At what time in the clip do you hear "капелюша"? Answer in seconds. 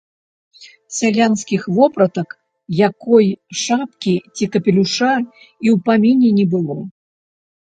4.57-5.11